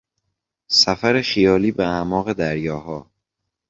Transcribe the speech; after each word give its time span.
سفر 0.67 1.21
خیالی 1.21 1.71
به 1.71 1.85
اعماق 1.87 2.33
دریاها 2.33 3.11